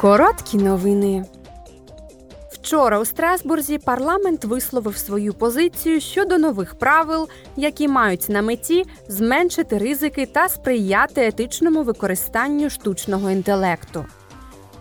Короткі 0.00 0.56
новини. 0.56 1.24
Вчора 2.52 2.98
у 2.98 3.04
Страсбурзі 3.04 3.78
парламент 3.78 4.44
висловив 4.44 4.96
свою 4.96 5.34
позицію 5.34 6.00
щодо 6.00 6.38
нових 6.38 6.74
правил, 6.74 7.28
які 7.56 7.88
мають 7.88 8.28
на 8.28 8.42
меті 8.42 8.84
зменшити 9.08 9.78
ризики 9.78 10.26
та 10.26 10.48
сприяти 10.48 11.26
етичному 11.26 11.82
використанню 11.82 12.70
штучного 12.70 13.30
інтелекту. 13.30 14.04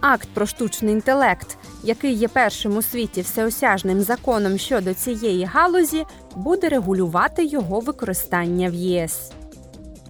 Акт 0.02 0.28
про 0.34 0.46
штучний 0.46 0.94
інтелект, 0.94 1.58
який 1.84 2.14
є 2.14 2.28
першим 2.28 2.78
у 2.78 2.82
світі 2.82 3.22
всеосяжним 3.22 4.02
законом 4.02 4.58
щодо 4.58 4.94
цієї 4.94 5.46
галузі, 5.46 6.06
буде 6.36 6.70
регулювати 6.70 7.46
його 7.46 7.80
використання 7.80 8.70
в 8.70 8.74
ЄС. 8.74 9.32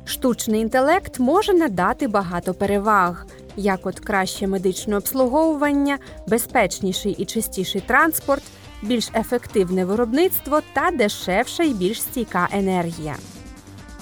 Штучний 0.05 0.61
інтелект 0.61 1.19
може 1.19 1.53
надати 1.53 2.07
багато 2.07 2.53
переваг, 2.53 3.25
як 3.57 3.85
от 3.85 3.99
краще 3.99 4.47
медичне 4.47 4.97
обслуговування, 4.97 5.97
безпечніший 6.27 7.11
і 7.11 7.25
чистіший 7.25 7.81
транспорт, 7.81 8.43
більш 8.81 9.09
ефективне 9.15 9.85
виробництво 9.85 10.61
та 10.73 10.91
дешевша 10.91 11.63
і 11.63 11.73
більш 11.73 12.01
стійка 12.01 12.47
енергія. 12.51 13.15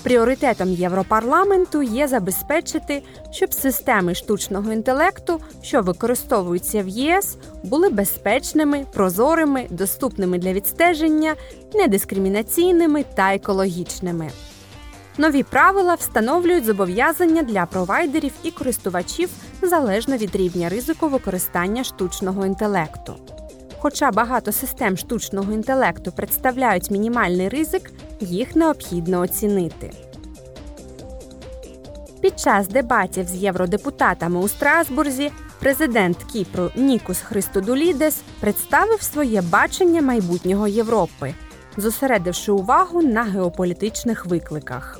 Пріоритетом 0.03 0.73
Європарламенту 0.73 1.81
є 1.81 2.07
забезпечити, 2.07 3.03
щоб 3.31 3.53
системи 3.53 4.15
штучного 4.15 4.71
інтелекту, 4.71 5.39
що 5.61 5.81
використовуються 5.81 6.83
в 6.83 6.87
ЄС, 6.87 7.37
були 7.63 7.89
безпечними, 7.89 8.85
прозорими, 8.93 9.67
доступними 9.69 10.37
для 10.37 10.53
відстеження, 10.53 11.35
недискримінаційними 11.73 13.05
та 13.15 13.35
екологічними. 13.35 14.29
Нові 15.17 15.43
правила 15.43 15.93
встановлюють 15.93 16.65
зобов'язання 16.65 17.43
для 17.43 17.65
провайдерів 17.65 18.31
і 18.43 18.51
користувачів 18.51 19.29
залежно 19.61 20.17
від 20.17 20.35
рівня 20.35 20.69
ризику 20.69 21.07
використання 21.07 21.83
штучного 21.83 22.45
інтелекту. 22.45 23.15
Хоча 23.79 24.11
багато 24.11 24.51
систем 24.51 24.97
штучного 24.97 25.53
інтелекту 25.53 26.11
представляють 26.11 26.91
мінімальний 26.91 27.49
ризик, 27.49 27.91
їх 28.19 28.55
необхідно 28.55 29.19
оцінити. 29.19 29.91
Під 32.21 32.39
час 32.39 32.67
дебатів 32.67 33.27
з 33.27 33.35
євродепутатами 33.35 34.39
у 34.39 34.47
Страсбурзі 34.47 35.31
президент 35.59 36.17
Кіпру 36.23 36.71
Нікус 36.75 37.21
Христодулідес 37.21 38.21
представив 38.39 39.01
своє 39.01 39.41
бачення 39.41 40.01
майбутнього 40.01 40.67
Європи, 40.67 41.33
зосередивши 41.77 42.51
увагу 42.51 43.01
на 43.01 43.23
геополітичних 43.23 44.25
викликах. 44.25 44.99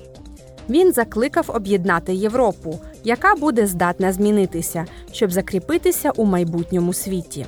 Він 0.69 0.93
закликав 0.93 1.45
об'єднати 1.47 2.13
Європу, 2.13 2.79
яка 3.03 3.35
буде 3.35 3.67
здатна 3.67 4.13
змінитися, 4.13 4.85
щоб 5.11 5.31
закріпитися 5.31 6.11
у 6.11 6.25
майбутньому 6.25 6.93
світі. 6.93 7.45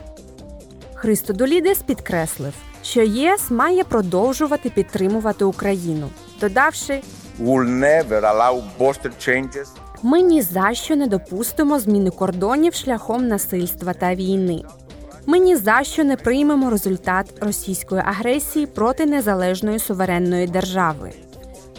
Христодолідес 0.93 1.81
підкреслив, 1.81 2.53
що 2.83 3.01
ЄС 3.01 3.51
має 3.51 3.83
продовжувати 3.83 4.69
підтримувати 4.69 5.45
Україну, 5.45 6.09
додавши, 6.41 7.01
will 7.39 7.79
never 7.79 8.21
allow 8.21 8.61
border 8.79 9.11
changes 9.27 9.67
ми 10.05 10.21
ні 10.21 10.41
за 10.41 10.73
що 10.73 10.95
не 10.95 11.07
допустимо 11.07 11.79
зміни 11.79 12.09
кордонів 12.09 12.73
шляхом 12.73 13.27
насильства 13.27 13.93
та 13.93 14.15
війни. 14.15 14.63
Ми 15.25 15.39
ні 15.39 15.55
за 15.55 15.83
що 15.83 16.03
не 16.03 16.17
приймемо 16.17 16.69
результат 16.69 17.33
російської 17.41 18.01
агресії 18.05 18.65
проти 18.65 19.05
незалежної 19.05 19.79
суверенної 19.79 20.47
держави. 20.47 21.11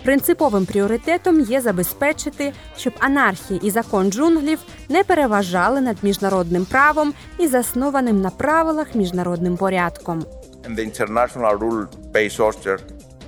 Принциповим 0.05 0.67
пріоритетом 0.67 1.41
є 1.41 1.61
забезпечити, 1.61 2.53
щоб 2.77 2.93
анархія 2.99 3.61
і 3.63 3.71
закон 3.71 4.13
джунглів 4.13 4.59
не 4.89 5.05
переважали 5.05 5.81
над 5.81 5.97
міжнародним 6.03 6.65
правом 6.65 7.15
і 7.39 7.47
заснованим 7.47 8.21
на 8.21 8.31
правилах 8.31 8.95
міжнародним 8.95 9.57
порядком. 9.57 10.25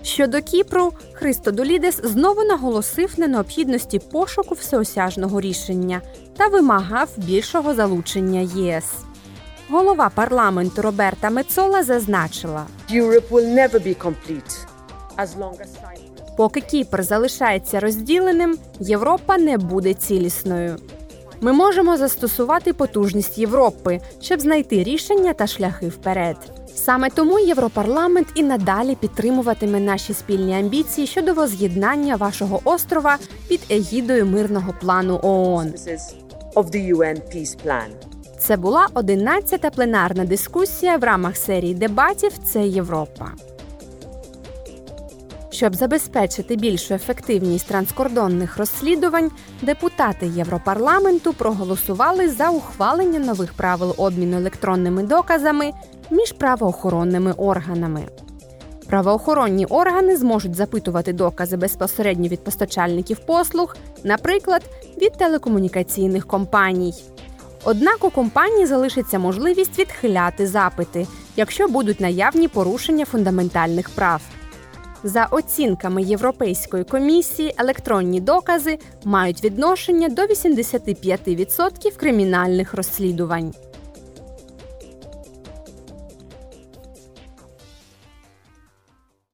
Щодо 0.03 0.43
Кіпру, 0.43 0.93
Христо 1.13 1.51
Долідес 1.51 2.01
знову 2.05 2.45
наголосив 2.45 3.15
на 3.17 3.27
необхідності 3.27 3.99
пошуку 3.99 4.55
всеосяжного 4.55 5.41
рішення 5.41 6.01
та 6.37 6.49
вимагав 6.49 7.09
більшого 7.17 7.75
залучення 7.75 8.41
ЄС. 8.41 8.85
Голова 9.71 10.11
парламенту 10.11 10.83
Роберта 10.83 11.31
Мецола 11.31 11.83
зазначила, 11.83 12.67
поки 16.37 16.61
Кіпр 16.61 17.03
залишається 17.03 17.81
розділеним, 17.81 18.59
Європа 18.81 19.39
не 19.39 19.59
буде 19.59 19.95
цілісною. 19.95 20.77
Ми 21.41 21.53
можемо 21.53 21.97
застосувати 21.97 22.73
потужність 22.73 23.39
Європи, 23.39 24.01
щоб 24.21 24.41
знайти 24.41 24.85
рішення 24.85 25.33
та 25.33 25.47
шляхи 25.47 25.89
вперед. 25.89 26.37
Саме 26.75 27.11
тому 27.11 27.39
Європарламент 27.39 28.29
і 28.35 28.43
надалі 28.43 28.95
підтримуватиме 28.95 29.81
наші 29.81 30.15
спільні 30.15 30.55
амбіції 30.55 31.07
щодо 31.07 31.35
воз'єднання 31.35 32.17
вашого 32.17 32.61
острова 32.65 33.19
під 33.49 33.61
егідою 33.71 34.27
мирного 34.27 34.75
плану 34.81 35.21
ООН. 35.23 35.73
Це 38.39 38.57
була 38.57 38.87
11-та 38.95 39.71
пленарна 39.71 40.25
дискусія 40.25 40.97
в 40.97 41.05
рамах 41.05 41.37
серії 41.37 41.75
дебатів 41.75 42.33
Це 42.45 42.67
Європа. 42.67 43.27
Щоб 45.51 45.75
забезпечити 45.75 46.57
більшу 46.57 46.95
ефективність 46.95 47.67
транскордонних 47.67 48.59
розслідувань, 48.59 49.31
депутати 49.63 50.27
Європарламенту 50.27 51.33
проголосували 51.33 52.29
за 52.29 52.51
ухвалення 52.51 53.19
нових 53.19 53.53
правил 53.53 53.95
обміну 53.97 54.37
електронними 54.37 55.03
доказами 55.03 55.73
між 56.11 56.33
правоохоронними 56.33 57.33
органами. 57.33 58.05
Правоохоронні 58.87 59.67
органи 59.67 60.17
зможуть 60.17 60.55
запитувати 60.55 61.13
докази 61.13 61.57
безпосередньо 61.57 62.29
від 62.29 62.45
постачальників 62.45 63.19
послуг, 63.19 63.77
наприклад, 64.05 64.63
від 65.03 65.13
телекомунікаційних 65.13 66.27
компаній. 66.27 66.95
Однак 67.65 68.05
у 68.05 68.11
компанії 68.11 68.67
залишиться 68.67 69.19
можливість 69.19 69.79
відхиляти 69.79 70.47
запити, 70.47 71.07
якщо 71.37 71.69
будуть 71.69 72.01
наявні 72.01 72.49
порушення 72.49 73.05
фундаментальних 73.05 73.91
прав. 73.91 74.23
За 75.03 75.25
оцінками 75.25 76.03
Європейської 76.03 76.85
комісії, 76.85 77.55
електронні 77.59 78.21
докази 78.21 78.79
мають 79.05 79.45
відношення 79.45 80.09
до 80.09 80.23
85% 80.23 81.97
кримінальних 81.97 82.75
розслідувань. 82.75 83.55